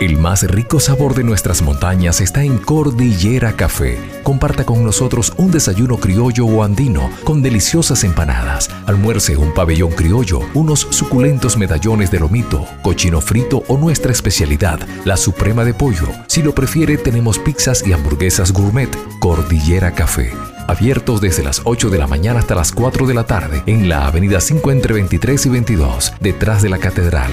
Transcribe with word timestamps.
El 0.00 0.18
más 0.18 0.42
rico 0.42 0.80
sabor 0.80 1.14
de 1.14 1.22
nuestras 1.22 1.62
montañas 1.62 2.20
está 2.20 2.42
en 2.42 2.58
Cordillera 2.58 3.52
Café. 3.52 3.96
Comparta 4.24 4.66
con 4.66 4.82
nosotros 4.82 5.32
un 5.36 5.52
desayuno 5.52 5.98
criollo 5.98 6.46
o 6.46 6.64
andino 6.64 7.10
con 7.22 7.42
deliciosas 7.42 8.02
empanadas, 8.02 8.70
almuerce 8.86 9.36
un 9.36 9.54
pabellón 9.54 9.92
criollo, 9.92 10.40
unos 10.52 10.80
suculentos 10.90 11.56
medallones 11.56 12.10
de 12.10 12.18
lomito, 12.18 12.66
cochino 12.82 13.20
frito 13.20 13.62
o 13.68 13.78
nuestra 13.78 14.10
especialidad, 14.10 14.80
la 15.04 15.16
suprema 15.16 15.64
de 15.64 15.74
pollo. 15.74 16.08
Si 16.26 16.42
lo 16.42 16.56
prefiere, 16.56 16.98
tenemos 16.98 17.38
pizzas 17.38 17.86
y 17.86 17.92
hamburguesas 17.92 18.52
gourmet. 18.52 18.90
Cordillera 19.20 19.92
Café. 19.92 20.32
Abiertos 20.66 21.20
desde 21.20 21.44
las 21.44 21.62
8 21.64 21.88
de 21.90 21.98
la 21.98 22.08
mañana 22.08 22.40
hasta 22.40 22.56
las 22.56 22.72
4 22.72 23.06
de 23.06 23.14
la 23.14 23.24
tarde 23.24 23.62
en 23.66 23.88
la 23.88 24.08
avenida 24.08 24.40
5 24.40 24.72
entre 24.72 24.94
23 24.94 25.46
y 25.46 25.48
22, 25.50 26.14
detrás 26.20 26.62
de 26.62 26.70
la 26.70 26.78
catedral. 26.78 27.30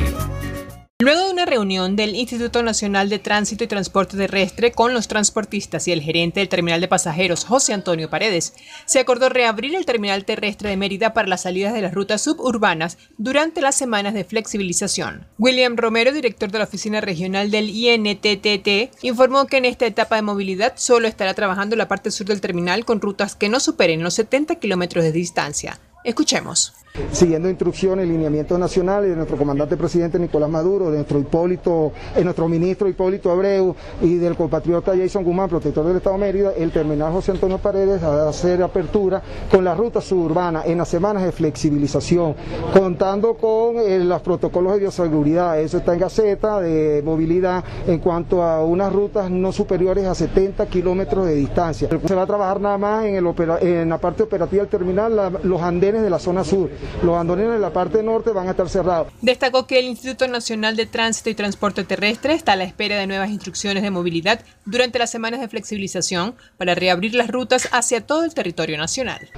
Luego 1.01 1.25
de 1.25 1.31
una 1.31 1.47
reunión 1.47 1.95
del 1.95 2.15
Instituto 2.15 2.61
Nacional 2.61 3.09
de 3.09 3.17
Tránsito 3.17 3.63
y 3.63 3.67
Transporte 3.67 4.17
Terrestre 4.17 4.71
con 4.71 4.93
los 4.93 5.07
transportistas 5.07 5.87
y 5.87 5.91
el 5.91 5.99
gerente 5.99 6.41
del 6.41 6.47
terminal 6.47 6.79
de 6.79 6.87
pasajeros, 6.87 7.43
José 7.43 7.73
Antonio 7.73 8.07
Paredes, 8.07 8.53
se 8.85 8.99
acordó 8.99 9.27
reabrir 9.27 9.73
el 9.73 9.87
terminal 9.87 10.25
terrestre 10.25 10.69
de 10.69 10.77
Mérida 10.77 11.11
para 11.11 11.27
las 11.27 11.41
salidas 11.41 11.73
de 11.73 11.81
las 11.81 11.95
rutas 11.95 12.21
suburbanas 12.21 12.99
durante 13.17 13.61
las 13.61 13.73
semanas 13.73 14.13
de 14.13 14.25
flexibilización. 14.25 15.25
William 15.39 15.75
Romero, 15.75 16.11
director 16.11 16.51
de 16.51 16.59
la 16.59 16.65
oficina 16.65 17.01
regional 17.01 17.49
del 17.49 17.71
INTTT, 17.71 19.03
informó 19.03 19.47
que 19.47 19.57
en 19.57 19.65
esta 19.65 19.87
etapa 19.87 20.17
de 20.17 20.21
movilidad 20.21 20.73
solo 20.75 21.07
estará 21.07 21.33
trabajando 21.33 21.75
la 21.75 21.87
parte 21.87 22.11
sur 22.11 22.27
del 22.27 22.41
terminal 22.41 22.85
con 22.85 23.01
rutas 23.01 23.35
que 23.35 23.49
no 23.49 23.59
superen 23.59 24.03
los 24.03 24.13
70 24.13 24.53
kilómetros 24.57 25.03
de 25.03 25.11
distancia. 25.11 25.79
Escuchemos 26.03 26.73
siguiendo 27.11 27.49
instrucciones 27.49 28.05
y 28.05 28.09
lineamientos 28.09 28.59
nacionales 28.59 29.09
de 29.09 29.15
nuestro 29.15 29.37
comandante 29.37 29.77
presidente 29.77 30.19
Nicolás 30.19 30.49
Maduro, 30.49 30.91
de 30.91 30.97
nuestro 30.97 31.19
Hipólito, 31.19 31.91
de 32.15 32.23
nuestro 32.23 32.47
ministro 32.47 32.87
Hipólito 32.87 33.31
Abreu 33.31 33.75
y 34.01 34.15
del 34.15 34.35
compatriota 34.35 34.93
Jason 34.95 35.23
Guzmán, 35.23 35.49
protector 35.49 35.85
del 35.85 35.97
Estado 35.97 36.17
de 36.17 36.21
Mérida, 36.21 36.51
el 36.57 36.71
terminal 36.71 37.11
José 37.13 37.31
Antonio 37.31 37.57
Paredes 37.57 38.03
a 38.03 38.27
hacer 38.27 38.61
apertura 38.61 39.21
con 39.49 39.63
la 39.63 39.73
ruta 39.73 40.01
suburbana 40.01 40.63
en 40.65 40.77
las 40.77 40.89
semanas 40.89 41.23
de 41.23 41.31
flexibilización, 41.31 42.35
contando 42.73 43.35
con 43.35 43.77
eh, 43.77 43.99
los 43.99 44.21
protocolos 44.21 44.73
de 44.73 44.79
bioseguridad, 44.79 45.59
eso 45.59 45.77
está 45.77 45.93
en 45.93 45.99
Gaceta, 45.99 46.59
de 46.59 47.01
movilidad 47.03 47.63
en 47.87 47.99
cuanto 47.99 48.43
a 48.43 48.63
unas 48.63 48.91
rutas 48.91 49.29
no 49.29 49.51
superiores 49.51 50.05
a 50.05 50.15
70 50.15 50.65
kilómetros 50.67 51.25
de 51.25 51.35
distancia. 51.35 51.89
Se 52.05 52.15
va 52.15 52.23
a 52.23 52.27
trabajar 52.27 52.59
nada 52.59 52.77
más 52.77 53.05
en, 53.05 53.15
el 53.15 53.31
en 53.61 53.89
la 53.89 53.97
parte 53.97 54.23
operativa 54.23 54.63
del 54.63 54.69
terminal, 54.69 55.39
los 55.43 55.61
andenes 55.61 56.01
de 56.01 56.09
la 56.09 56.19
zona 56.19 56.43
sur 56.43 56.69
los 57.03 57.17
andoneros 57.17 57.55
en 57.55 57.61
la 57.61 57.71
parte 57.71 58.03
norte 58.03 58.31
van 58.31 58.47
a 58.47 58.51
estar 58.51 58.69
cerrados. 58.69 59.07
Destacó 59.21 59.67
que 59.67 59.79
el 59.79 59.85
Instituto 59.85 60.27
Nacional 60.27 60.75
de 60.75 60.85
Tránsito 60.85 61.29
y 61.29 61.35
Transporte 61.35 61.83
Terrestre 61.83 62.33
está 62.33 62.53
a 62.53 62.55
la 62.55 62.63
espera 62.63 62.97
de 62.97 63.07
nuevas 63.07 63.29
instrucciones 63.29 63.83
de 63.83 63.91
movilidad 63.91 64.41
durante 64.65 64.99
las 64.99 65.09
semanas 65.09 65.41
de 65.41 65.47
flexibilización 65.47 66.35
para 66.57 66.75
reabrir 66.75 67.15
las 67.15 67.29
rutas 67.29 67.69
hacia 67.71 68.05
todo 68.05 68.23
el 68.23 68.33
territorio 68.33 68.77
nacional. 68.77 69.29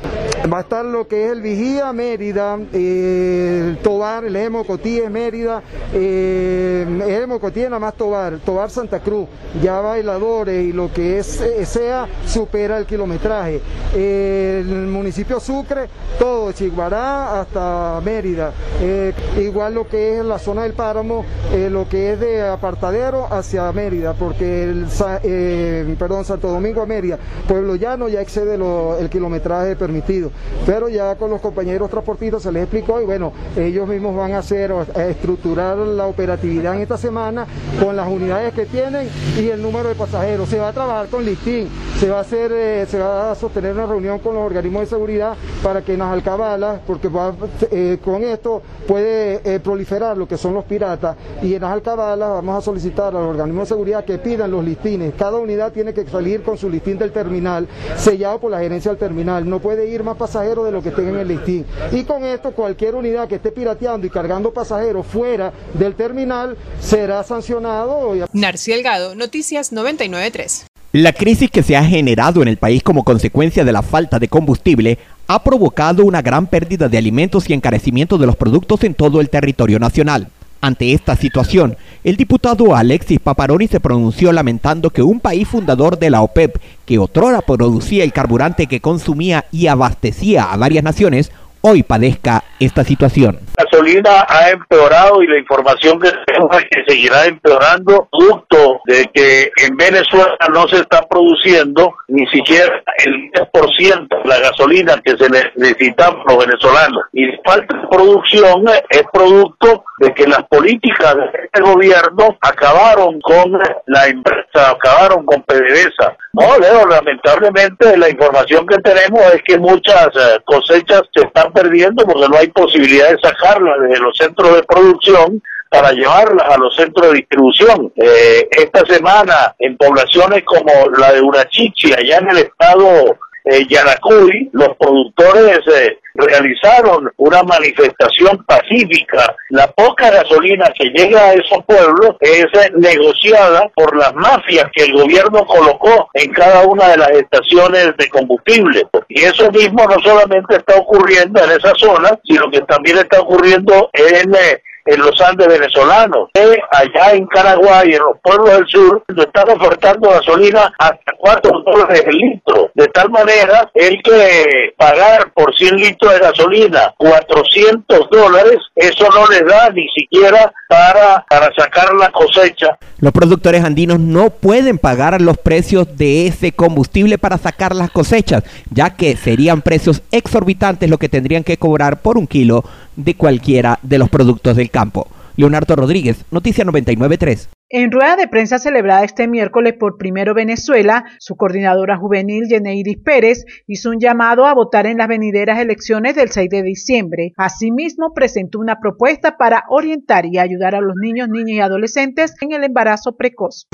Va 0.52 0.58
a 0.58 0.62
estar 0.62 0.84
lo 0.84 1.08
que 1.08 1.26
es 1.26 1.32
el 1.32 1.42
Vigía 1.42 1.94
Mérida, 1.94 2.60
eh, 2.74 3.70
el 3.70 3.78
Tobar, 3.78 4.26
el 4.26 4.36
Emo 4.36 4.66
Cotíes 4.66 5.10
Mérida, 5.10 5.64
eh, 5.94 6.86
el 6.86 7.24
Emo 7.24 7.40
Cotíes 7.40 7.70
nada 7.70 7.80
más 7.80 7.96
Tobar, 7.96 8.40
Tobar 8.40 8.70
Santa 8.70 9.00
Cruz, 9.00 9.30
ya 9.62 9.80
bailadores 9.80 10.66
y 10.66 10.74
lo 10.74 10.92
que 10.92 11.20
es 11.20 11.40
eh, 11.40 11.66
sea 11.66 12.08
supera 12.28 12.78
el 12.78 12.86
kilometraje. 12.86 13.62
el 13.94 14.66
municipio 14.88 15.40
Sucre, 15.40 15.88
todo, 16.20 16.52
Chiguará 16.52 17.33
hasta 17.42 18.02
Mérida. 18.04 18.52
Eh, 18.82 19.14
igual 19.38 19.76
lo 19.76 19.88
que 19.88 20.20
es 20.20 20.26
la 20.26 20.40
zona 20.40 20.64
del 20.64 20.74
páramo, 20.74 21.26
eh, 21.52 21.70
lo 21.70 21.88
que 21.88 22.14
es 22.14 22.20
de 22.20 22.42
apartadero 22.42 23.28
hacia 23.32 23.72
Mérida, 23.72 24.14
porque 24.14 24.64
el, 24.64 24.88
eh, 25.24 25.96
perdón, 25.98 26.26
Santo 26.26 26.50
Domingo 26.50 26.82
a 26.82 26.86
Mérida, 26.86 27.18
Pueblo 27.48 27.76
Llano 27.76 28.08
ya 28.08 28.22
excede 28.22 28.56
el 29.00 29.10
kilometraje 29.10 29.76
permitido. 29.76 30.32
Pero 30.66 30.90
ya 30.90 31.16
con 31.16 31.30
los 31.30 31.42
compañeros 31.42 31.90
transportistas 31.90 32.44
se 32.44 32.52
les 32.52 32.64
explicó 32.64 33.02
y 33.02 33.06
bueno, 33.06 33.34
ellos 33.56 33.88
mismos 33.88 34.16
van 34.16 34.34
a 34.34 34.40
hacer, 34.40 34.72
a 34.72 35.04
estructurar 35.06 35.78
la 35.78 36.08
operatividad 36.08 36.76
en 36.76 36.82
esta 36.82 36.98
semana 36.98 37.46
con 37.82 37.96
las 37.96 38.08
unidades 38.08 38.54
que 38.54 38.66
tienen 38.66 39.10
y 39.40 39.50
el 39.50 39.62
número 39.62 39.90
de 39.90 39.96
pasajeros. 39.96 40.50
Se 40.50 40.60
va 40.60 40.70
a 40.70 40.74
trabajar 40.74 41.08
con 41.08 41.26
listín, 41.26 41.70
se 42.00 42.10
va 42.10 42.20
a 42.20 42.22
hacer, 42.22 42.88
se 42.88 43.00
va 43.00 43.32
a 43.32 43.36
sostener 43.36 43.74
una 43.74 43.86
reunión 43.86 44.20
con 44.20 44.36
los 44.36 44.44
organismos 44.44 44.82
de 44.82 44.88
seguridad 44.88 45.36
para 45.62 45.82
que 45.82 45.98
nos 45.98 46.12
alcabalas, 46.12 46.80
porque 46.86 47.08
va 47.08 47.23
eh, 47.72 47.98
con 48.04 48.24
esto 48.24 48.62
puede 48.88 49.42
eh, 49.44 49.60
proliferar 49.60 50.18
lo 50.18 50.28
que 50.28 50.38
son 50.38 50.54
los 50.54 50.66
piratas 50.66 51.16
y 51.42 51.54
en 51.54 51.62
las 51.62 51.72
alcabalas 51.72 52.30
vamos 52.30 52.58
a 52.58 52.62
solicitar 52.62 53.16
al 53.16 53.24
organismo 53.24 53.62
de 53.62 53.68
seguridad 53.68 54.06
que 54.06 54.18
pidan 54.18 54.52
los 54.52 54.64
listines. 54.64 55.14
Cada 55.18 55.38
unidad 55.38 55.72
tiene 55.72 55.94
que 55.94 56.06
salir 56.06 56.44
con 56.44 56.58
su 56.58 56.70
listín 56.70 56.98
del 56.98 57.12
terminal 57.12 57.68
sellado 57.98 58.40
por 58.40 58.52
la 58.52 58.60
gerencia 58.60 58.92
del 58.92 59.00
terminal. 59.00 59.48
No 59.48 59.60
puede 59.60 59.88
ir 59.88 60.04
más 60.04 60.18
pasajeros 60.18 60.66
de 60.66 60.72
lo 60.72 60.82
que 60.82 60.92
tenga 60.92 61.10
en 61.10 61.20
el 61.20 61.28
listín. 61.28 61.66
Y 61.92 62.04
con 62.04 62.24
esto 62.24 62.52
cualquier 62.52 62.96
unidad 62.96 63.28
que 63.28 63.36
esté 63.36 63.52
pirateando 63.52 64.08
y 64.08 64.10
cargando 64.10 64.52
pasajeros 64.52 65.06
fuera 65.06 65.54
del 65.74 65.96
terminal 65.96 66.58
será 66.80 67.24
sancionado. 67.24 68.14
Narci 68.34 68.72
Delgado, 68.72 69.16
Noticias 69.16 69.72
993. 69.72 70.73
La 70.96 71.12
crisis 71.12 71.50
que 71.50 71.64
se 71.64 71.76
ha 71.76 71.84
generado 71.84 72.44
en 72.44 72.48
el 72.48 72.58
país 72.58 72.84
como 72.84 73.04
consecuencia 73.04 73.66
de 73.66 73.72
la 73.72 73.82
falta 73.82 74.20
de 74.20 74.28
combustible 74.28 75.00
ha 75.26 75.44
provocado 75.44 76.06
una 76.06 76.22
gran 76.22 76.46
pérdida 76.46 76.88
de 76.88 77.00
alimentos 77.00 77.50
y 77.50 77.54
encarecimiento 77.54 78.20
de 78.20 78.28
los 78.28 78.36
productos 78.36 78.84
en 78.84 78.94
todo 78.94 79.20
el 79.20 79.32
territorio 79.32 79.80
nacional. 79.80 80.28
Ante 80.62 80.94
esta 80.94 81.16
situación, 81.16 81.78
el 82.04 82.16
diputado 82.16 82.76
Alexis 82.76 83.18
Paparoni 83.18 83.68
se 83.68 83.80
pronunció 83.80 84.32
lamentando 84.32 84.92
que 84.92 85.02
un 85.02 85.20
país 85.20 85.48
fundador 85.48 85.98
de 85.98 86.12
la 86.12 86.22
OPEP, 86.22 86.58
que 86.86 87.00
otrora 87.00 87.42
producía 87.42 88.04
el 88.04 88.14
carburante 88.14 88.68
que 88.68 88.80
consumía 88.80 89.46
y 89.52 89.66
abastecía 89.66 90.44
a 90.44 90.58
varias 90.58 90.84
naciones, 90.84 91.32
hoy 91.62 91.82
padezca 91.82 92.44
esta 92.60 92.84
situación. 92.84 93.40
Gasolina 93.74 94.26
ha 94.30 94.52
empeorado 94.52 95.24
y 95.24 95.28
la 95.28 95.40
información 95.40 96.00
que 96.00 96.12
tenemos 96.28 96.56
es 96.58 96.66
que 96.70 96.84
seguirá 96.88 97.26
empeorando, 97.26 98.08
producto 98.12 98.82
de 98.86 99.06
que 99.12 99.52
en 99.66 99.76
Venezuela 99.76 100.38
no 100.54 100.68
se 100.68 100.78
está 100.78 101.02
produciendo 101.08 101.96
ni 102.08 102.26
siquiera 102.28 102.84
el 103.04 103.32
10% 103.32 104.08
de 104.24 104.30
la 104.30 104.40
gasolina 104.40 105.02
que 105.04 105.18
se 105.18 105.28
necesita 105.28 106.16
los 106.28 106.38
venezolanos. 106.38 107.04
Y 107.14 107.26
falta 107.44 107.76
de 107.76 107.88
producción 107.88 108.66
es 108.90 109.04
producto 109.12 109.84
de 110.00 110.14
que 110.14 110.28
las 110.28 110.44
políticas 110.44 111.16
de 111.16 111.26
este 111.46 111.62
gobierno 111.62 112.38
acabaron 112.42 113.20
con 113.22 113.60
la 113.88 114.08
empresa, 114.08 114.72
acabaron 114.72 115.26
con 115.26 115.42
PDVSA. 115.44 116.16
No, 116.34 116.58
Leo, 116.60 116.86
lamentablemente 116.88 117.98
la 117.98 118.10
información 118.10 118.66
que 118.68 118.78
tenemos 118.78 119.22
es 119.34 119.42
que 119.46 119.58
muchas 119.58 120.08
eh, 120.16 120.40
cosechas 120.46 121.04
se 121.16 121.26
están 121.26 121.52
perdiendo 121.54 122.06
porque 122.06 122.28
no 122.28 122.38
hay 122.38 122.48
posibilidad 122.48 123.10
de 123.12 123.20
sacarlas 123.22 123.63
de 123.64 124.00
los 124.00 124.16
centros 124.18 124.56
de 124.56 124.64
producción 124.64 125.42
para 125.70 125.92
llevarlas 125.92 126.48
a 126.54 126.58
los 126.58 126.76
centros 126.76 127.08
de 127.08 127.18
distribución. 127.18 127.92
Eh, 127.96 128.48
esta 128.52 128.86
semana, 128.86 129.56
en 129.58 129.76
poblaciones 129.76 130.44
como 130.44 130.72
la 130.98 131.14
de 131.14 131.22
Urachichi, 131.22 131.94
allá 131.94 132.20
en 132.20 132.30
el 132.30 132.38
estado 132.38 133.18
eh, 133.46 133.66
Yaracuy, 133.68 134.50
los 134.54 134.70
productores 134.78 135.60
eh, 135.68 135.98
realizaron 136.16 137.12
una 137.18 137.44
manifestación 137.44 138.44
pacífica. 138.46 139.36
La 139.50 139.68
poca 139.72 140.12
gasolina 140.12 140.72
que 140.78 140.90
llega 140.90 141.20
a 141.26 141.34
esos 141.34 141.64
pueblos 141.66 142.16
es 142.22 142.46
eh, 142.54 142.72
negociada 142.78 143.70
por 143.76 143.96
las 143.98 144.14
mafias 144.14 144.66
que 144.74 144.84
el 144.84 144.94
gobierno 144.94 145.46
colocó 145.46 146.10
en 146.14 146.32
cada 146.32 146.66
una 146.66 146.90
de 146.90 146.98
las 146.98 147.10
estaciones 147.12 147.98
de 147.98 148.10
combustible. 148.10 148.84
Y 149.10 149.24
eso 149.24 149.52
mismo 149.52 149.86
no 149.86 150.00
solamente 150.04 150.56
está 150.56 150.76
ocurriendo 150.78 151.44
en 151.44 151.52
esa 151.52 151.74
zona, 151.76 152.18
sino 152.24 152.50
que 152.52 152.62
también 152.62 152.98
está 152.98 153.20
ocurriendo 153.22 153.90
en 153.94 154.34
eh, 154.36 154.62
en 154.86 155.00
los 155.00 155.20
Andes 155.22 155.48
venezolanos. 155.48 156.30
allá 156.72 157.12
en 157.14 157.26
Caraguay, 157.28 157.94
en 157.94 158.00
los 158.00 158.18
pueblos 158.22 158.50
del 158.50 158.68
sur, 158.68 159.04
están 159.08 159.50
ofertando 159.50 160.10
gasolina 160.10 160.72
hasta 160.78 161.14
4 161.18 161.64
dólares 161.66 162.04
el 162.06 162.18
litro. 162.18 162.72
De 162.74 162.88
tal 162.88 163.10
manera, 163.10 163.70
el 163.74 164.02
que 164.04 164.74
pagar 164.78 165.32
por 165.34 165.56
100 165.56 165.76
litros 165.78 166.14
de 166.14 166.20
gasolina 166.20 166.94
400 166.98 168.10
dólares, 168.10 168.58
eso 168.76 169.08
no 169.10 169.28
les 169.28 169.46
da 169.46 169.70
ni 169.70 169.88
siquiera 169.90 170.52
para, 170.68 171.26
para 171.30 171.50
sacar 171.56 171.94
la 171.94 172.12
cosecha. 172.12 172.78
Los 173.00 173.12
productores 173.12 173.64
andinos 173.64 174.00
no 174.00 174.30
pueden 174.30 174.78
pagar 174.78 175.22
los 175.22 175.38
precios 175.38 175.98
de 175.98 176.28
ese 176.28 176.52
combustible 176.52 177.18
para 177.18 177.38
sacar 177.38 177.76
las 177.76 177.92
cosechas, 177.92 178.44
ya 178.70 178.96
que 178.96 179.16
serían 179.16 179.62
precios 179.62 180.02
exorbitantes 180.12 180.90
lo 180.90 180.98
que 180.98 181.10
tendrían 181.10 181.44
que 181.44 181.58
cobrar 181.58 182.02
por 182.02 182.18
un 182.18 182.28
kilo 182.28 182.64
de 182.96 183.16
cualquiera 183.16 183.80
de 183.82 183.98
los 183.98 184.10
productos 184.10 184.56
del 184.56 184.70
campo. 184.74 185.08
Leonardo 185.36 185.76
Rodríguez, 185.76 186.26
Noticia 186.32 186.66
993. 186.66 187.50
En 187.70 187.92
rueda 187.92 188.16
de 188.16 188.28
prensa 188.28 188.60
celebrada 188.60 189.04
este 189.04 189.28
miércoles 189.28 189.74
por 189.80 189.98
Primero 189.98 190.36
Venezuela, 190.36 191.06
su 191.18 191.36
coordinadora 191.36 191.98
juvenil, 191.98 192.44
Yeneiris 192.48 193.00
Pérez, 193.04 193.46
hizo 193.66 193.90
un 193.90 194.00
llamado 194.00 194.46
a 194.46 194.54
votar 194.54 194.86
en 194.86 194.98
las 194.98 195.08
venideras 195.08 195.60
elecciones 195.60 196.16
del 196.16 196.30
6 196.30 196.50
de 196.52 196.62
diciembre. 196.62 197.34
Asimismo, 197.36 198.14
presentó 198.14 198.60
una 198.60 198.80
propuesta 198.80 199.38
para 199.38 199.64
orientar 199.70 200.28
y 200.28 200.38
ayudar 200.38 200.76
a 200.76 200.82
los 200.82 200.94
niños, 201.02 201.30
niñas 201.30 201.58
y 201.58 201.62
adolescentes 201.62 202.36
en 202.42 202.52
el 202.52 202.64
embarazo 202.64 203.16
precoz. 203.16 203.68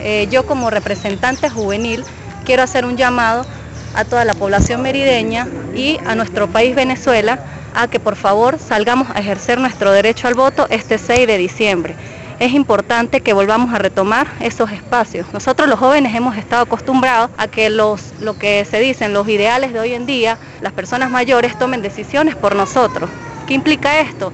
Eh, 0.00 0.26
yo 0.30 0.46
como 0.46 0.70
representante 0.70 1.48
juvenil 1.48 2.02
quiero 2.44 2.62
hacer 2.62 2.84
un 2.84 2.96
llamado 2.96 3.46
a 3.94 4.04
toda 4.04 4.24
la 4.24 4.34
población 4.34 4.82
merideña 4.82 5.46
y 5.74 5.98
a 6.04 6.16
nuestro 6.16 6.48
país 6.48 6.74
Venezuela 6.74 7.55
a 7.76 7.88
que 7.88 8.00
por 8.00 8.16
favor 8.16 8.58
salgamos 8.58 9.08
a 9.14 9.20
ejercer 9.20 9.60
nuestro 9.60 9.92
derecho 9.92 10.26
al 10.26 10.34
voto 10.34 10.66
este 10.70 10.98
6 10.98 11.26
de 11.26 11.38
diciembre 11.38 11.94
es 12.38 12.52
importante 12.52 13.20
que 13.20 13.32
volvamos 13.32 13.72
a 13.72 13.78
retomar 13.78 14.26
esos 14.40 14.70
espacios. 14.70 15.26
Nosotros 15.32 15.68
los 15.68 15.78
jóvenes 15.78 16.14
hemos 16.14 16.36
estado 16.36 16.62
acostumbrados 16.62 17.30
a 17.38 17.48
que 17.48 17.70
los, 17.70 18.12
lo 18.20 18.38
que 18.38 18.64
se 18.64 18.78
dicen, 18.78 19.12
los 19.12 19.28
ideales 19.28 19.72
de 19.72 19.80
hoy 19.80 19.94
en 19.94 20.06
día, 20.06 20.38
las 20.60 20.72
personas 20.72 21.10
mayores 21.10 21.58
tomen 21.58 21.82
decisiones 21.82 22.34
por 22.34 22.54
nosotros. 22.54 23.08
¿Qué 23.46 23.54
implica 23.54 24.00
esto? 24.00 24.32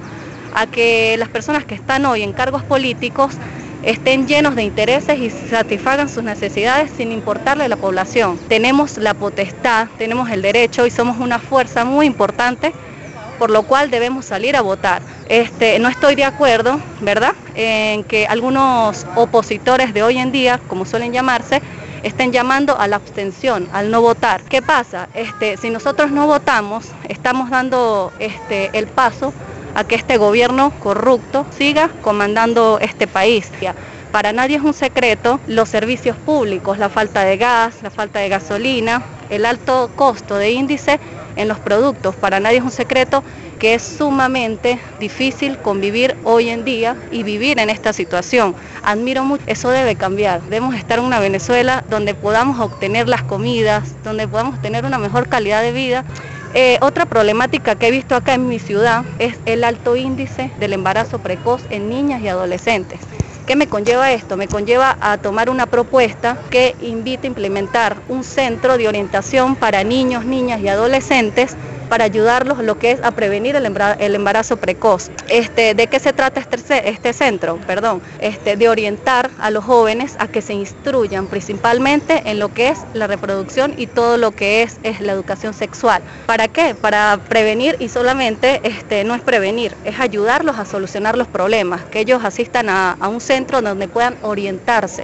A 0.53 0.67
que 0.67 1.15
las 1.17 1.29
personas 1.29 1.65
que 1.65 1.75
están 1.75 2.05
hoy 2.05 2.23
en 2.23 2.33
cargos 2.33 2.63
políticos 2.63 3.35
estén 3.83 4.27
llenos 4.27 4.55
de 4.55 4.63
intereses 4.63 5.19
y 5.19 5.29
satisfagan 5.29 6.09
sus 6.09 6.23
necesidades 6.23 6.91
sin 6.95 7.11
importarle 7.11 7.65
a 7.65 7.69
la 7.69 7.75
población. 7.75 8.37
Tenemos 8.47 8.97
la 8.97 9.13
potestad, 9.13 9.87
tenemos 9.97 10.29
el 10.29 10.41
derecho 10.41 10.85
y 10.85 10.91
somos 10.91 11.19
una 11.19 11.39
fuerza 11.39 11.85
muy 11.85 12.05
importante 12.05 12.73
por 13.39 13.49
lo 13.49 13.63
cual 13.63 13.89
debemos 13.91 14.25
salir 14.25 14.55
a 14.55 14.61
votar. 14.61 15.01
Este, 15.27 15.79
no 15.79 15.89
estoy 15.89 16.15
de 16.15 16.25
acuerdo, 16.25 16.79
¿verdad?, 17.01 17.33
en 17.55 18.03
que 18.03 18.25
algunos 18.27 19.05
opositores 19.15 19.93
de 19.93 20.03
hoy 20.03 20.17
en 20.17 20.31
día, 20.31 20.59
como 20.67 20.85
suelen 20.85 21.13
llamarse, 21.13 21.61
estén 22.03 22.31
llamando 22.31 22.79
a 22.79 22.87
la 22.87 22.97
abstención, 22.97 23.67
al 23.71 23.89
no 23.89 24.01
votar. 24.01 24.41
¿Qué 24.43 24.61
pasa? 24.61 25.07
Este, 25.13 25.57
si 25.57 25.69
nosotros 25.69 26.11
no 26.11 26.27
votamos, 26.27 26.85
estamos 27.07 27.49
dando 27.49 28.11
este, 28.19 28.69
el 28.77 28.87
paso 28.87 29.33
a 29.75 29.83
que 29.85 29.95
este 29.95 30.17
gobierno 30.17 30.71
corrupto 30.79 31.45
siga 31.57 31.89
comandando 32.01 32.77
este 32.81 33.07
país. 33.07 33.51
Para 34.11 34.31
nadie 34.31 34.57
es 34.57 34.63
un 34.63 34.73
secreto 34.75 35.39
los 35.47 35.69
servicios 35.69 36.15
públicos, 36.15 36.77
la 36.77 36.89
falta 36.89 37.23
de 37.23 37.37
gas, 37.37 37.81
la 37.81 37.89
falta 37.89 38.19
de 38.19 38.29
gasolina, 38.29 39.01
el 39.29 39.45
alto 39.45 39.89
costo 39.95 40.35
de 40.35 40.51
índice 40.51 40.99
en 41.35 41.47
los 41.47 41.59
productos. 41.59 42.15
Para 42.15 42.39
nadie 42.39 42.57
es 42.57 42.63
un 42.63 42.71
secreto 42.71 43.23
que 43.59 43.75
es 43.75 43.81
sumamente 43.81 44.79
difícil 44.99 45.57
convivir 45.57 46.15
hoy 46.23 46.49
en 46.49 46.65
día 46.65 46.97
y 47.11 47.23
vivir 47.23 47.59
en 47.59 47.69
esta 47.69 47.93
situación. 47.93 48.55
Admiro 48.83 49.23
mucho, 49.23 49.43
eso 49.47 49.69
debe 49.69 49.95
cambiar. 49.95 50.41
Debemos 50.43 50.75
estar 50.75 50.99
en 50.99 51.05
una 51.05 51.19
Venezuela 51.19 51.83
donde 51.89 52.13
podamos 52.13 52.59
obtener 52.59 53.07
las 53.07 53.23
comidas, 53.23 53.95
donde 54.03 54.27
podamos 54.27 54.61
tener 54.61 54.85
una 54.85 54.97
mejor 54.97 55.29
calidad 55.29 55.61
de 55.61 55.71
vida. 55.71 56.03
Eh, 56.55 56.77
otra 56.81 57.05
problemática 57.05 57.75
que 57.75 57.87
he 57.87 57.91
visto 57.91 58.15
acá 58.15 58.35
en 58.35 58.47
mi 58.47 58.59
ciudad 58.59 59.03
es 59.17 59.35
el 59.45 59.63
alto 59.63 59.95
índice 59.95 60.51
del 60.59 60.73
embarazo 60.73 61.19
precoz 61.19 61.63
en 61.69 61.89
niñas 61.89 62.21
y 62.21 62.27
adolescentes. 62.27 62.99
¿Qué 63.45 63.57
me 63.57 63.67
conlleva 63.67 64.11
esto? 64.13 64.37
Me 64.37 64.47
conlleva 64.47 64.97
a 65.01 65.17
tomar 65.17 65.49
una 65.49 65.65
propuesta 65.65 66.37
que 66.49 66.75
invite 66.79 67.27
a 67.27 67.29
implementar 67.29 68.01
un 68.07 68.23
centro 68.23 68.77
de 68.77 68.87
orientación 68.87 69.57
para 69.57 69.83
niños, 69.83 70.25
niñas 70.25 70.61
y 70.61 70.69
adolescentes 70.69 71.57
para 71.93 72.05
ayudarlos 72.05 72.57
lo 72.57 72.79
que 72.79 72.89
es 72.89 73.03
a 73.03 73.11
prevenir 73.11 73.55
el 73.55 74.15
embarazo 74.15 74.57
precoz. 74.57 75.11
Este, 75.29 75.75
¿De 75.75 75.85
qué 75.85 75.99
se 75.99 76.11
trata 76.11 76.39
este, 76.39 76.89
este 76.89 77.13
centro? 77.13 77.59
Perdón, 77.67 78.01
este, 78.17 78.57
de 78.57 78.67
orientar 78.67 79.29
a 79.37 79.51
los 79.51 79.63
jóvenes 79.63 80.15
a 80.17 80.27
que 80.27 80.41
se 80.41 80.55
instruyan 80.55 81.27
principalmente 81.27 82.23
en 82.25 82.39
lo 82.39 82.51
que 82.51 82.69
es 82.69 82.83
la 82.95 83.05
reproducción 83.05 83.75
y 83.77 83.85
todo 83.85 84.17
lo 84.17 84.31
que 84.31 84.63
es, 84.63 84.79
es 84.81 85.01
la 85.01 85.11
educación 85.11 85.53
sexual. 85.53 86.01
¿Para 86.25 86.47
qué? 86.47 86.73
Para 86.73 87.19
prevenir 87.29 87.75
y 87.77 87.89
solamente 87.89 88.59
este, 88.63 89.03
no 89.03 89.13
es 89.13 89.21
prevenir, 89.21 89.75
es 89.85 89.99
ayudarlos 89.99 90.57
a 90.57 90.65
solucionar 90.65 91.15
los 91.15 91.27
problemas, 91.27 91.83
que 91.83 91.99
ellos 91.99 92.25
asistan 92.25 92.69
a, 92.69 92.93
a 92.93 93.07
un 93.07 93.21
centro 93.21 93.61
donde 93.61 93.87
puedan 93.87 94.15
orientarse. 94.23 95.03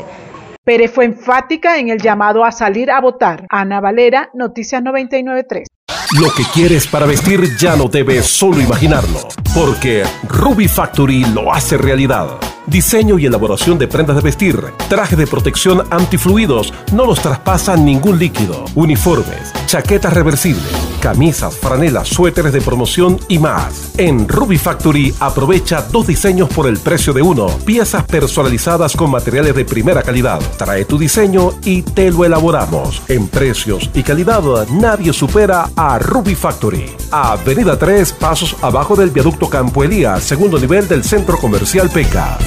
Pérez 0.64 0.92
fue 0.92 1.06
enfática 1.06 1.78
en 1.78 1.90
el 1.90 2.00
llamado 2.00 2.44
a 2.44 2.52
salir 2.52 2.90
a 2.90 3.00
votar. 3.00 3.46
Ana 3.50 3.80
Valera, 3.80 4.32
Noticias 4.34 4.82
993. 4.82 5.69
Lo 6.18 6.34
que 6.34 6.44
quieres 6.44 6.88
para 6.88 7.06
vestir 7.06 7.56
ya 7.56 7.76
no 7.76 7.88
debes 7.88 8.26
solo 8.26 8.60
imaginarlo, 8.60 9.28
porque 9.54 10.04
Ruby 10.28 10.68
Factory 10.68 11.24
lo 11.24 11.54
hace 11.54 11.78
realidad. 11.78 12.40
Diseño 12.66 13.20
y 13.20 13.28
elaboración 13.28 13.78
de 13.78 13.88
prendas 13.88 14.16
de 14.16 14.24
vestir, 14.24 14.60
traje 14.90 15.16
de 15.16 15.28
protección 15.28 15.84
antifluidos, 15.92 16.74
no 16.94 17.06
los 17.06 17.22
traspasa 17.22 17.78
ningún 17.78 18.18
líquido, 18.18 18.66
uniformes, 18.74 19.54
chaquetas 19.68 20.14
reversibles, 20.14 20.89
camisas, 21.00 21.57
franelas, 21.57 22.07
suéteres 22.07 22.54
de 22.54 22.62
promoción 22.62 23.19
y 23.28 23.40
más. 23.40 23.92
En 23.98 24.28
Ruby 24.28 24.57
Factory 24.57 25.13
aprovecha 25.19 25.81
dos 25.81 26.07
diseños 26.07 26.50
por 26.50 26.68
el 26.68 26.78
precio 26.78 27.13
de 27.13 27.22
uno, 27.22 27.48
piezas 27.66 28.04
personalizadas 28.04 28.96
con 28.96 29.12
materiales 29.12 29.56
de 29.56 29.66
primera 29.66 30.04
calidad. 30.04 30.40
Trae 30.57 30.86
tu 30.86 30.98
diseño 30.98 31.54
y 31.66 31.81
te 31.81 32.12
lo 32.12 32.25
elaboramos. 32.25 33.01
En 33.07 33.28
precios 33.28 33.90
y 33.94 34.04
calidad 34.04 34.19
nadie 34.72 35.13
supera 35.13 35.69
a 35.75 35.98
Ruby 35.98 36.36
Factory. 36.36 36.86
Avenida 37.12 37.78
3, 37.78 38.13
pasos 38.13 38.56
abajo 38.62 38.95
del 38.95 39.10
viaducto 39.10 39.50
Campo 39.50 39.84
Elías, 39.84 40.24
segundo 40.24 40.60
nivel 40.60 40.88
del 40.88 41.04
centro 41.04 41.38
comercial 41.38 41.90
Peca. 41.90 42.38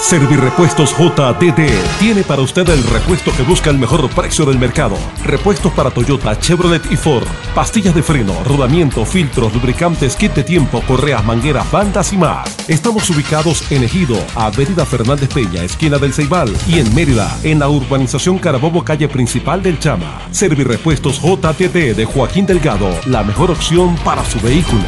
Servirrepuestos 0.00 0.96
JDD 0.96 1.68
tiene 2.00 2.22
para 2.22 2.40
usted 2.40 2.66
el 2.70 2.82
repuesto 2.84 3.32
que 3.36 3.42
busca 3.42 3.68
el 3.68 3.78
mejor 3.78 4.08
precio 4.08 4.46
del 4.46 4.58
mercado. 4.58 4.96
Repuestos 5.24 5.72
para 5.74 5.90
Toyota, 5.90 6.36
Chevrolet 6.38 6.90
y 6.90 6.96
Ford. 6.96 7.28
Pastillas 7.54 7.94
de 7.94 8.02
freno, 8.02 8.34
rodamiento, 8.44 9.04
filtros, 9.04 9.52
lubricantes, 9.52 10.16
kit 10.16 10.32
de 10.32 10.42
tiempo, 10.42 10.82
correas, 10.88 11.24
mangueras, 11.24 11.70
bandas 11.70 12.12
y 12.14 12.16
más. 12.16 12.48
Estamos 12.66 13.08
ubicados 13.10 13.70
en 13.70 13.84
Ejido, 13.84 14.16
Avenida 14.34 14.86
Fernández 14.86 15.28
Peña, 15.32 15.62
esquina 15.62 15.98
del 15.98 16.14
Ceibal, 16.14 16.50
y 16.66 16.80
en 16.80 16.92
Mérida, 16.94 17.38
en 17.42 17.58
la 17.58 17.68
urbanización 17.68 18.38
Carabobo, 18.38 18.82
calle 18.82 19.06
principal 19.06 19.62
del 19.62 19.78
Chama. 19.78 20.22
Servirepuestos 20.30 21.20
JDD 21.20 21.94
de 21.94 22.04
Joaquín 22.06 22.46
Delgado, 22.46 22.90
la 23.04 23.22
mejor 23.22 23.50
opción 23.50 23.94
para 24.02 24.24
su 24.24 24.40
vehículo. 24.40 24.82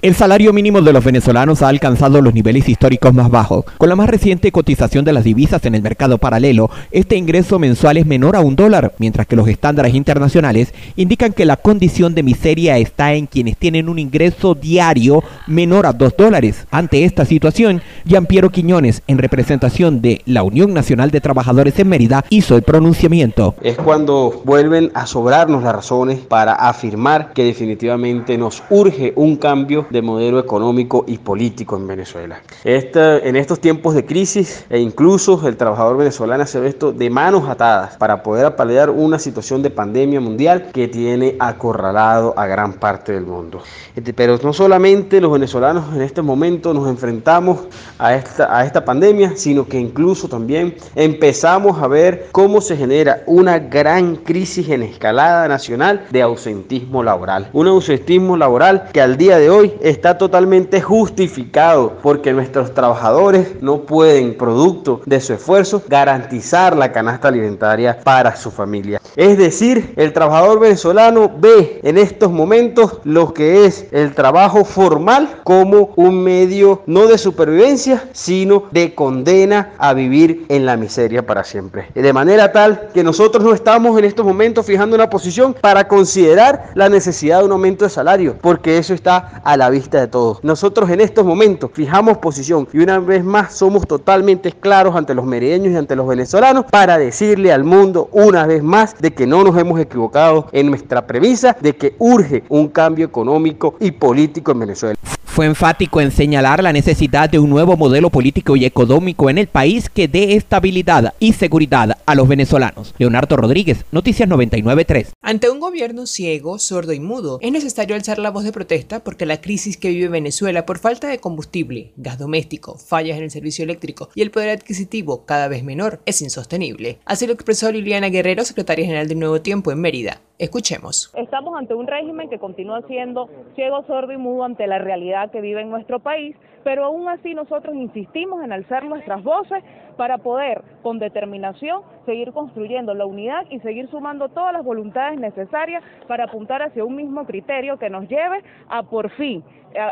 El 0.00 0.14
salario 0.14 0.52
mínimo 0.52 0.80
de 0.80 0.92
los 0.92 1.04
venezolanos 1.04 1.60
ha 1.60 1.68
alcanzado 1.68 2.22
los 2.22 2.32
niveles 2.32 2.68
históricos 2.68 3.12
más 3.12 3.30
bajos. 3.30 3.64
Con 3.78 3.88
la 3.88 3.96
más 3.96 4.08
reciente 4.08 4.52
cotización 4.52 5.04
de 5.04 5.12
las 5.12 5.24
divisas 5.24 5.64
en 5.64 5.74
el 5.74 5.82
mercado 5.82 6.18
paralelo, 6.18 6.70
este 6.92 7.16
ingreso 7.16 7.58
mensual 7.58 7.96
es 7.96 8.06
menor 8.06 8.36
a 8.36 8.40
un 8.40 8.54
dólar, 8.54 8.94
mientras 8.98 9.26
que 9.26 9.34
los 9.34 9.48
estándares 9.48 9.96
internacionales 9.96 10.72
indican 10.94 11.32
que 11.32 11.44
la 11.44 11.56
condición 11.56 12.14
de 12.14 12.22
miseria 12.22 12.78
está 12.78 13.14
en 13.14 13.26
quienes 13.26 13.56
tienen 13.56 13.88
un 13.88 13.98
ingreso 13.98 14.54
diario 14.54 15.24
menor 15.48 15.84
a 15.84 15.92
dos 15.92 16.14
dólares. 16.16 16.68
Ante 16.70 17.04
esta 17.04 17.24
situación, 17.24 17.82
Piero 18.28 18.50
Quiñones, 18.50 19.02
en 19.08 19.18
representación 19.18 20.00
de 20.00 20.22
la 20.26 20.44
Unión 20.44 20.72
Nacional 20.74 21.10
de 21.10 21.20
Trabajadores 21.20 21.76
en 21.80 21.88
Mérida, 21.88 22.24
hizo 22.30 22.54
el 22.54 22.62
pronunciamiento. 22.62 23.56
Es 23.62 23.76
cuando 23.76 24.42
vuelven 24.44 24.92
a 24.94 25.06
sobrarnos 25.06 25.64
las 25.64 25.74
razones 25.74 26.20
para 26.20 26.52
afirmar 26.52 27.32
que 27.32 27.42
definitivamente 27.42 28.38
nos 28.38 28.62
urge 28.70 29.12
un 29.16 29.34
cambio 29.34 29.87
de 29.90 30.02
modelo 30.02 30.38
económico 30.38 31.04
y 31.06 31.18
político 31.18 31.76
en 31.76 31.86
Venezuela. 31.86 32.40
en 32.64 33.36
estos 33.36 33.60
tiempos 33.60 33.94
de 33.94 34.04
crisis 34.04 34.64
e 34.70 34.78
incluso 34.78 35.46
el 35.46 35.56
trabajador 35.56 35.96
venezolano 35.96 36.44
ve 36.54 36.68
esto 36.68 36.92
de 36.92 37.10
manos 37.10 37.48
atadas 37.48 37.96
para 37.96 38.22
poder 38.22 38.46
apalear 38.46 38.90
una 38.90 39.18
situación 39.18 39.62
de 39.62 39.70
pandemia 39.70 40.20
mundial 40.20 40.70
que 40.72 40.88
tiene 40.88 41.36
acorralado 41.38 42.34
a 42.36 42.46
gran 42.46 42.74
parte 42.74 43.12
del 43.12 43.26
mundo. 43.26 43.62
Este, 43.94 44.12
pero 44.12 44.38
no 44.42 44.52
solamente 44.52 45.20
los 45.20 45.32
venezolanos 45.32 45.94
en 45.94 46.02
este 46.02 46.22
momento 46.22 46.72
nos 46.74 46.88
enfrentamos 46.88 47.60
a 47.98 48.14
esta, 48.14 48.56
a 48.56 48.64
esta 48.64 48.84
pandemia, 48.84 49.32
sino 49.36 49.66
que 49.66 49.78
incluso 49.78 50.28
también 50.28 50.74
empezamos 50.94 51.80
a 51.82 51.88
ver 51.88 52.28
cómo 52.32 52.60
se 52.60 52.76
genera 52.76 53.22
una 53.26 53.58
gran 53.58 54.16
crisis 54.16 54.68
en 54.68 54.82
escalada 54.82 55.48
nacional 55.48 56.06
de 56.10 56.22
ausentismo 56.22 57.02
laboral. 57.02 57.48
Un 57.52 57.66
ausentismo 57.68 58.36
laboral 58.36 58.88
que 58.92 59.00
al 59.00 59.16
día 59.16 59.38
de 59.38 59.50
hoy 59.50 59.72
está 59.82 60.18
totalmente 60.18 60.80
justificado 60.80 61.94
porque 62.02 62.32
nuestros 62.32 62.74
trabajadores 62.74 63.60
no 63.60 63.82
pueden, 63.82 64.36
producto 64.36 65.00
de 65.06 65.20
su 65.20 65.34
esfuerzo, 65.34 65.82
garantizar 65.88 66.76
la 66.76 66.92
canasta 66.92 67.28
alimentaria 67.28 67.98
para 68.02 68.36
su 68.36 68.50
familia. 68.50 69.00
Es 69.16 69.38
decir, 69.38 69.92
el 69.96 70.12
trabajador 70.12 70.60
venezolano 70.60 71.30
ve 71.38 71.80
en 71.82 71.98
estos 71.98 72.30
momentos 72.30 72.98
lo 73.04 73.34
que 73.34 73.66
es 73.66 73.86
el 73.92 74.14
trabajo 74.14 74.64
formal 74.64 75.40
como 75.44 75.92
un 75.96 76.22
medio 76.22 76.82
no 76.86 77.06
de 77.06 77.18
supervivencia, 77.18 78.08
sino 78.12 78.64
de 78.70 78.94
condena 78.94 79.72
a 79.78 79.94
vivir 79.94 80.46
en 80.48 80.66
la 80.66 80.76
miseria 80.76 81.26
para 81.26 81.44
siempre. 81.44 81.88
De 81.94 82.12
manera 82.12 82.52
tal 82.52 82.88
que 82.94 83.02
nosotros 83.02 83.42
no 83.44 83.52
estamos 83.52 83.98
en 83.98 84.04
estos 84.04 84.24
momentos 84.24 84.66
fijando 84.66 84.94
una 84.94 85.10
posición 85.10 85.54
para 85.54 85.88
considerar 85.88 86.70
la 86.74 86.88
necesidad 86.88 87.40
de 87.40 87.46
un 87.46 87.52
aumento 87.52 87.84
de 87.84 87.90
salario, 87.90 88.36
porque 88.40 88.78
eso 88.78 88.94
está 88.94 89.40
a 89.44 89.56
la 89.56 89.67
vista 89.70 90.00
de 90.00 90.08
todos. 90.08 90.42
Nosotros 90.42 90.90
en 90.90 91.00
estos 91.00 91.24
momentos 91.24 91.70
fijamos 91.72 92.18
posición 92.18 92.68
y 92.72 92.78
una 92.78 92.98
vez 92.98 93.24
más 93.24 93.54
somos 93.54 93.86
totalmente 93.86 94.52
claros 94.52 94.96
ante 94.96 95.14
los 95.14 95.24
merideños 95.24 95.72
y 95.72 95.76
ante 95.76 95.96
los 95.96 96.06
venezolanos 96.06 96.64
para 96.70 96.98
decirle 96.98 97.52
al 97.52 97.64
mundo 97.64 98.08
una 98.12 98.46
vez 98.46 98.62
más 98.62 98.96
de 98.98 99.12
que 99.12 99.26
no 99.26 99.44
nos 99.44 99.56
hemos 99.58 99.80
equivocado 99.80 100.46
en 100.52 100.68
nuestra 100.68 101.06
premisa 101.06 101.56
de 101.60 101.76
que 101.76 101.96
urge 101.98 102.44
un 102.48 102.68
cambio 102.68 103.06
económico 103.06 103.76
y 103.80 103.90
político 103.92 104.52
en 104.52 104.58
Venezuela. 104.60 105.17
Fue 105.38 105.46
enfático 105.46 106.00
en 106.00 106.10
señalar 106.10 106.64
la 106.64 106.72
necesidad 106.72 107.30
de 107.30 107.38
un 107.38 107.48
nuevo 107.48 107.76
modelo 107.76 108.10
político 108.10 108.56
y 108.56 108.64
económico 108.64 109.30
en 109.30 109.38
el 109.38 109.46
país 109.46 109.88
que 109.88 110.08
dé 110.08 110.34
estabilidad 110.34 111.14
y 111.20 111.32
seguridad 111.32 111.96
a 112.04 112.14
los 112.16 112.26
venezolanos. 112.26 112.92
Leonardo 112.98 113.36
Rodríguez, 113.36 113.84
Noticias 113.92 114.28
993. 114.28 115.12
Ante 115.22 115.48
un 115.48 115.60
gobierno 115.60 116.06
ciego, 116.06 116.58
sordo 116.58 116.92
y 116.92 116.98
mudo, 116.98 117.38
es 117.40 117.52
necesario 117.52 117.94
alzar 117.94 118.18
la 118.18 118.32
voz 118.32 118.42
de 118.42 118.50
protesta 118.50 119.04
porque 119.04 119.26
la 119.26 119.40
crisis 119.40 119.76
que 119.76 119.90
vive 119.90 120.08
Venezuela 120.08 120.66
por 120.66 120.80
falta 120.80 121.06
de 121.06 121.20
combustible, 121.20 121.92
gas 121.96 122.18
doméstico, 122.18 122.76
fallas 122.76 123.16
en 123.16 123.22
el 123.22 123.30
servicio 123.30 123.62
eléctrico 123.62 124.08
y 124.16 124.22
el 124.22 124.32
poder 124.32 124.50
adquisitivo 124.50 125.24
cada 125.24 125.46
vez 125.46 125.62
menor 125.62 126.00
es 126.04 126.20
insostenible. 126.20 126.98
Así 127.04 127.28
lo 127.28 127.34
expresó 127.34 127.70
Liliana 127.70 128.08
Guerrero, 128.08 128.44
secretaria 128.44 128.86
general 128.86 129.06
de 129.06 129.14
Nuevo 129.14 129.40
Tiempo 129.40 129.70
en 129.70 129.82
Mérida. 129.82 130.20
Escuchemos. 130.38 131.12
Estamos 131.16 131.58
ante 131.58 131.74
un 131.74 131.88
régimen 131.88 132.30
que 132.30 132.38
continúa 132.38 132.82
siendo 132.82 133.28
ciego, 133.56 133.84
sordo 133.86 134.12
y 134.12 134.16
mudo 134.16 134.44
ante 134.44 134.68
la 134.68 134.78
realidad 134.78 135.32
que 135.32 135.40
vive 135.40 135.62
en 135.62 135.70
nuestro 135.70 135.98
país, 135.98 136.36
pero 136.62 136.84
aún 136.84 137.08
así 137.08 137.34
nosotros 137.34 137.74
insistimos 137.74 138.44
en 138.44 138.52
alzar 138.52 138.84
nuestras 138.84 139.24
voces 139.24 139.64
para 139.96 140.18
poder, 140.18 140.62
con 140.82 141.00
determinación, 141.00 141.82
seguir 142.06 142.32
construyendo 142.32 142.94
la 142.94 143.04
unidad 143.04 143.46
y 143.50 143.58
seguir 143.60 143.90
sumando 143.90 144.28
todas 144.28 144.52
las 144.52 144.64
voluntades 144.64 145.18
necesarias 145.18 145.82
para 146.06 146.24
apuntar 146.24 146.62
hacia 146.62 146.84
un 146.84 146.94
mismo 146.94 147.26
criterio 147.26 147.76
que 147.78 147.90
nos 147.90 148.08
lleve 148.08 148.44
a 148.68 148.84
por 148.84 149.10
fin 149.16 149.42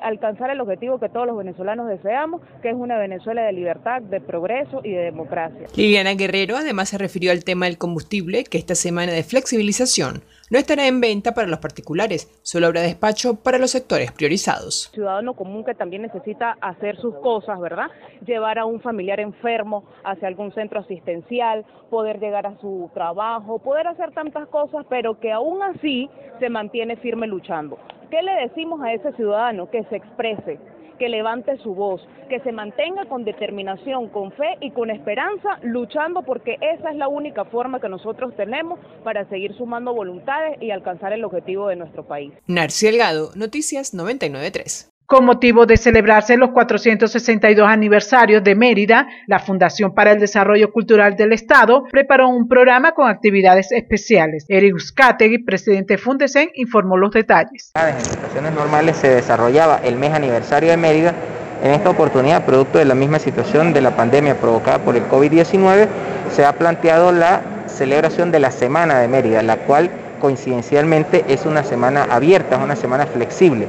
alcanzar 0.03 0.51
el 0.51 0.61
objetivo 0.61 0.99
que 0.99 1.09
todos 1.09 1.27
los 1.27 1.37
venezolanos 1.37 1.89
deseamos, 1.89 2.41
que 2.63 2.71
es 2.71 2.75
una 2.75 2.99
Venezuela 2.99 3.43
de 3.43 3.53
libertad, 3.53 4.01
de 4.03 4.21
progreso 4.21 4.81
y 4.83 4.93
de 4.93 5.03
democracia. 5.03 5.67
Liliana 5.77 6.15
Guerrero 6.15 6.57
además 6.57 6.89
se 6.89 6.99
refirió 6.99 7.31
al 7.31 7.45
tema 7.45 7.67
del 7.67 7.79
combustible, 7.79 8.45
que 8.45 8.59
esta 8.59 8.75
semana 8.75 9.13
de 9.13 9.23
flexibilización 9.23 10.23
no 10.51 10.59
estará 10.59 10.87
en 10.87 11.01
venta 11.01 11.35
para 11.35 11.49
los 11.49 11.59
particulares, 11.59 12.31
solo 12.43 12.67
habrá 12.67 12.83
despacho 12.83 13.35
para 13.35 13.59
los 13.59 13.73
sectores 13.73 14.13
priorizados. 14.13 14.91
Ciudadano 14.95 15.35
común 15.35 15.65
que 15.65 15.75
también 15.75 16.03
necesita 16.03 16.57
hacer 16.61 16.97
sus 16.99 17.17
cosas, 17.17 17.59
¿verdad? 17.59 17.87
Llevar 18.25 18.59
a 18.59 18.65
un 18.65 18.81
familiar 18.81 19.19
enfermo 19.19 19.85
hacia 20.05 20.29
algún 20.29 20.53
centro 20.53 20.81
asistencial, 20.81 21.65
poder 21.91 22.21
llegar 22.21 22.47
a 22.47 22.57
su 22.61 22.91
trabajo, 22.95 23.59
poder 23.59 23.89
hacer 23.89 24.13
tantas 24.13 24.47
cosas, 24.49 24.87
pero 24.89 25.19
que 25.19 25.33
aún 25.33 25.63
así 25.63 26.09
se 26.39 26.49
mantiene 26.49 26.97
firme 26.97 27.27
luchando. 27.27 27.79
¿Qué 28.11 28.23
le 28.23 28.33
decimos 28.35 28.81
a 28.83 28.93
ese 28.93 29.13
ciudadano? 29.15 29.69
Que 29.69 29.83
se 29.85 29.97
exprese, 29.97 30.61
que 30.99 31.09
levante 31.09 31.57
su 31.59 31.75
voz, 31.75 32.01
que 32.29 32.41
se 32.41 32.53
mantenga 32.53 33.07
con 33.07 33.25
determinación, 33.25 34.09
con 34.09 34.33
fe 34.33 34.57
y 34.61 34.71
con 34.71 34.91
esperanza, 34.91 35.59
luchando 35.63 36.23
porque 36.23 36.57
esa 36.61 36.91
es 36.91 36.97
la 36.97 37.09
única 37.09 37.45
forma 37.45 37.81
que 37.81 37.89
nosotros 37.89 38.35
tenemos 38.37 38.81
para 39.05 39.29
seguir 39.29 39.55
sumando 39.57 39.95
voluntades 39.95 40.61
y 40.61 40.71
alcanzar 40.71 41.13
el 41.13 41.25
objetivo 41.25 41.69
de 41.69 41.77
nuestro 41.77 42.07
país. 42.07 42.33
Narci 42.47 42.87
Delgado, 42.87 43.31
Noticias 43.35 43.95
993. 43.95 44.96
Con 45.07 45.25
motivo 45.25 45.67
de 45.67 45.77
celebrarse 45.77 46.37
los 46.37 46.51
462 46.51 47.69
aniversarios 47.69 48.43
de 48.43 48.57
Mérida, 48.57 49.07
la 49.29 49.39
Fundación 49.39 49.95
para 49.95 50.11
el 50.11 50.19
Desarrollo 50.19 50.73
Cultural 50.73 51.15
del 51.15 51.33
Estado 51.33 51.85
preparó 51.93 52.29
un 52.29 52.49
programa 52.49 52.91
con 52.91 53.09
actividades 53.09 53.71
especiales. 53.71 54.47
Eric 54.49 54.75
Uzcategui, 54.75 55.45
presidente 55.45 55.97
Fundesen, 55.97 56.51
informó 56.55 56.97
los 56.97 57.13
detalles. 57.13 57.71
En 57.77 58.05
situaciones 58.05 58.53
normales 58.53 58.97
se 58.97 59.09
desarrollaba 59.09 59.79
el 59.85 59.95
mes 59.95 60.13
aniversario 60.13 60.71
de 60.71 60.77
Mérida. 60.77 61.15
En 61.63 61.71
esta 61.71 61.89
oportunidad, 61.89 62.45
producto 62.45 62.79
de 62.79 62.85
la 62.85 62.97
misma 62.97 63.21
situación 63.21 63.73
de 63.73 63.83
la 63.83 63.95
pandemia 63.95 64.41
provocada 64.41 64.81
por 64.81 64.97
el 64.97 65.05
COVID-19, 65.05 65.87
se 66.33 66.45
ha 66.45 66.53
planteado 66.55 67.13
la 67.13 67.43
celebración 67.69 68.33
de 68.33 68.41
la 68.41 68.51
Semana 68.51 68.99
de 68.99 69.07
Mérida, 69.07 69.41
la 69.45 69.59
cual 69.59 69.89
coincidencialmente 70.21 71.25
es 71.29 71.47
una 71.47 71.63
semana 71.63 72.09
abierta, 72.11 72.57
es 72.57 72.63
una 72.63 72.75
semana 72.75 73.07
flexible 73.07 73.69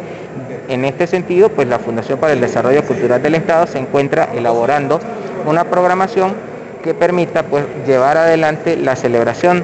en 0.68 0.86
este 0.86 1.08
sentido, 1.08 1.50
pues 1.50 1.68
la 1.68 1.80
Fundación 1.80 2.20
para 2.20 2.34
el 2.34 2.42
Desarrollo 2.42 2.84
Cultural 2.84 3.22
del 3.22 3.36
Estado 3.36 3.68
se 3.68 3.80
encuentra 3.80 4.30
elaborando 4.34 5.00
una 5.46 5.66
programación 5.66 6.34
que 6.84 6.94
permita 6.94 7.44
pues, 7.44 7.66
llevar 7.86 8.18
adelante 8.18 8.78
la 8.78 8.96
celebración 8.96 9.64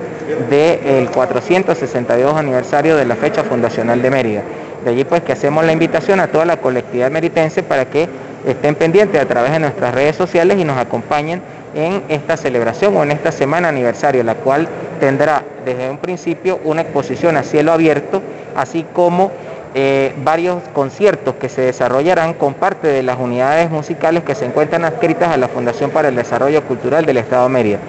del 0.50 1.10
462 1.10 2.36
aniversario 2.36 2.96
de 2.98 3.06
la 3.06 3.16
fecha 3.16 3.44
fundacional 3.44 4.02
de 4.02 4.10
Mérida. 4.10 4.42
De 4.84 4.92
allí 4.92 5.06
pues 5.06 5.22
que 5.22 5.32
hacemos 5.32 5.64
la 5.66 5.72
invitación 5.72 6.20
a 6.20 6.28
toda 6.28 6.46
la 6.46 6.58
colectividad 6.58 7.10
meritense 7.10 7.64
para 7.64 7.86
que 7.86 8.10
estén 8.46 8.76
pendientes 8.76 9.22
a 9.22 9.26
través 9.26 9.52
de 9.54 9.60
nuestras 9.60 9.96
redes 9.96 10.16
sociales 10.16 10.58
y 10.60 10.66
nos 10.66 10.78
acompañen 10.78 11.42
en 11.76 12.04
esta 12.10 12.38
celebración 12.38 12.96
o 12.98 13.04
en 13.04 13.12
esta 13.12 13.32
semana 13.32 13.70
aniversario, 13.70 14.24
la 14.24 14.36
cual 14.36 14.68
tendrá 15.00 15.44
desde 15.66 15.90
un 15.90 15.98
principio 15.98 16.60
una 16.64 16.82
exposición 16.82 17.38
a 17.38 17.44
cielo 17.44 17.72
abierto, 17.72 18.22
así 18.56 18.86
como 18.94 19.32
eh, 19.76 20.14
varios 20.24 20.62
conciertos 20.74 21.36
que 21.36 21.50
se 21.50 21.62
desarrollarán 21.62 22.36
con 22.36 22.54
parte 22.54 22.88
de 22.88 23.02
las 23.02 23.18
unidades 23.20 23.72
musicales 23.72 24.24
que 24.24 24.36
se 24.36 24.46
encuentran 24.46 24.86
adscritas 24.86 25.30
a 25.30 25.38
la 25.38 25.48
Fundación 25.48 25.90
para 25.90 26.10
el 26.10 26.16
Desarrollo 26.16 26.64
Cultural 26.64 27.06
del 27.06 27.18
Estado 27.18 27.44
de 27.44 27.50
Mérida. 27.50 27.80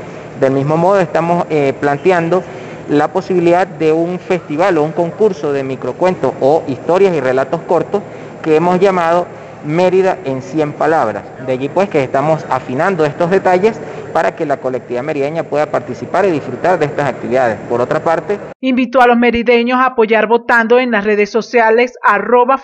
Del 0.40 0.52
mismo 0.52 0.76
modo 0.76 0.98
estamos 0.98 1.44
eh, 1.50 1.74
planteando 1.78 2.42
la 2.88 3.08
posibilidad 3.08 3.66
de 3.66 3.92
un 3.92 4.18
festival 4.18 4.78
o 4.78 4.82
un 4.82 4.92
concurso 4.92 5.52
de 5.52 5.62
microcuentos 5.62 6.32
o 6.40 6.62
historias 6.66 7.14
y 7.14 7.20
relatos 7.20 7.60
cortos 7.68 8.02
que 8.42 8.56
hemos 8.56 8.80
llamado 8.80 9.26
Mérida 9.64 10.18
en 10.24 10.42
100 10.42 10.72
palabras. 10.72 11.24
De 11.46 11.52
allí 11.52 11.68
pues 11.68 11.88
que 11.88 12.02
estamos 12.02 12.44
afinando 12.50 13.04
estos 13.04 13.30
detalles 13.30 13.78
para 14.14 14.36
que 14.36 14.46
la 14.46 14.58
colectividad 14.58 15.02
merideña 15.02 15.42
pueda 15.42 15.66
participar 15.66 16.24
y 16.24 16.30
disfrutar 16.30 16.78
de 16.78 16.86
estas 16.86 17.08
actividades. 17.08 17.58
Por 17.68 17.80
otra 17.80 18.02
parte, 18.02 18.38
invitó 18.60 19.02
a 19.02 19.08
los 19.08 19.18
merideños 19.18 19.78
a 19.80 19.86
apoyar 19.86 20.28
votando 20.28 20.78
en 20.78 20.92
las 20.92 21.04
redes 21.04 21.30
sociales 21.30 21.94
arroba 22.00 22.62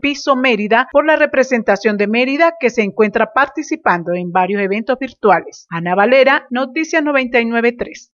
Piso 0.00 0.34
Mérida 0.34 0.88
por 0.90 1.06
la 1.06 1.14
representación 1.14 1.96
de 1.96 2.08
Mérida 2.08 2.54
que 2.58 2.68
se 2.68 2.82
encuentra 2.82 3.32
participando 3.32 4.12
en 4.12 4.32
varios 4.32 4.60
eventos 4.60 4.98
virtuales. 4.98 5.66
Ana 5.70 5.94
Valera, 5.94 6.46
Noticias 6.50 7.02
993. 7.04 8.10